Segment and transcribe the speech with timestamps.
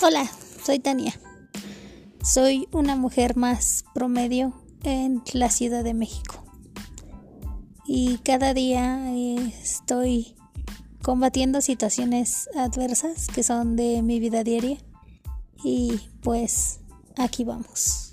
[0.00, 0.30] Hola,
[0.64, 1.12] soy Tania.
[2.22, 6.44] Soy una mujer más promedio en la Ciudad de México.
[7.84, 10.36] Y cada día estoy
[11.02, 14.78] combatiendo situaciones adversas que son de mi vida diaria.
[15.64, 16.78] Y pues
[17.16, 18.07] aquí vamos.